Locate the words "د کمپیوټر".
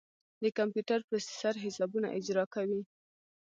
0.43-0.99